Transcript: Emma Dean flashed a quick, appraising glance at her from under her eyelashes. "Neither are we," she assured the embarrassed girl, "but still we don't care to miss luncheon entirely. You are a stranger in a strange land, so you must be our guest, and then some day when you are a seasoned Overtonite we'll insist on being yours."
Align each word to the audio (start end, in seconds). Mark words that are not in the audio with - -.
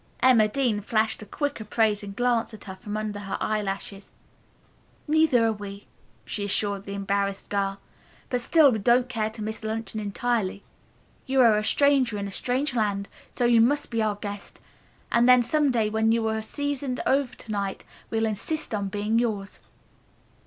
Emma 0.19 0.47
Dean 0.47 0.81
flashed 0.81 1.21
a 1.21 1.27
quick, 1.27 1.59
appraising 1.59 2.11
glance 2.13 2.55
at 2.55 2.63
her 2.63 2.75
from 2.75 2.97
under 2.97 3.19
her 3.19 3.37
eyelashes. 3.39 4.11
"Neither 5.07 5.45
are 5.45 5.53
we," 5.53 5.85
she 6.25 6.43
assured 6.43 6.85
the 6.87 6.95
embarrassed 6.95 7.49
girl, 7.51 7.79
"but 8.31 8.41
still 8.41 8.71
we 8.71 8.79
don't 8.79 9.07
care 9.07 9.29
to 9.29 9.43
miss 9.43 9.63
luncheon 9.63 9.99
entirely. 9.99 10.63
You 11.27 11.41
are 11.41 11.55
a 11.55 11.63
stranger 11.63 12.17
in 12.17 12.27
a 12.27 12.31
strange 12.31 12.73
land, 12.73 13.09
so 13.35 13.45
you 13.45 13.61
must 13.61 13.91
be 13.91 14.01
our 14.01 14.15
guest, 14.15 14.57
and 15.11 15.29
then 15.29 15.43
some 15.43 15.69
day 15.69 15.87
when 15.87 16.11
you 16.11 16.27
are 16.29 16.37
a 16.37 16.41
seasoned 16.41 16.99
Overtonite 17.05 17.83
we'll 18.09 18.25
insist 18.25 18.73
on 18.73 18.87
being 18.89 19.19
yours." 19.19 19.59